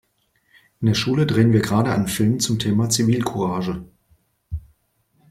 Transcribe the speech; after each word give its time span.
In 0.79 0.87
der 0.87 0.95
Schule 0.95 1.27
drehen 1.27 1.53
wir 1.53 1.61
gerade 1.61 1.91
einen 1.91 2.07
Film 2.07 2.39
zum 2.39 2.57
Thema 2.57 2.89
Zivilcourage. 2.89 3.85